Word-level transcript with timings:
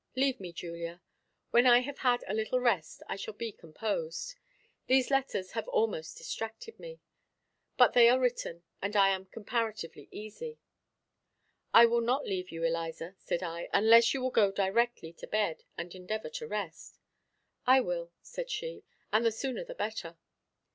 Leave 0.15 0.39
me, 0.39 0.51
Julia; 0.51 0.99
when 1.51 1.67
I 1.67 1.81
have 1.81 1.99
had 1.99 2.23
a 2.25 2.33
little 2.33 2.59
rest, 2.59 3.03
I 3.07 3.15
shall 3.15 3.35
be 3.35 3.51
composed. 3.51 4.33
These 4.87 5.11
letters 5.11 5.51
have 5.51 5.67
almost 5.67 6.17
distracted 6.17 6.79
me; 6.79 7.01
but 7.77 7.93
they 7.93 8.09
are 8.09 8.17
written, 8.19 8.63
and 8.81 8.95
I 8.95 9.09
am 9.09 9.27
comparatively 9.27 10.07
easy." 10.09 10.57
"I 11.71 11.85
will 11.85 12.01
not 12.01 12.25
leave 12.25 12.49
you, 12.51 12.63
Eliza," 12.63 13.13
said 13.19 13.43
I, 13.43 13.69
"unless 13.73 14.11
you 14.15 14.21
will 14.23 14.31
go 14.31 14.51
directly 14.51 15.13
to 15.13 15.27
bed, 15.27 15.65
and 15.77 15.93
endeavor 15.93 16.31
to 16.31 16.47
rest." 16.47 16.97
"I 17.67 17.79
will," 17.81 18.11
said 18.23 18.49
she, 18.49 18.83
"and 19.13 19.23
the 19.23 19.31
sooner 19.31 19.63
the 19.63 19.75
better." 19.75 20.17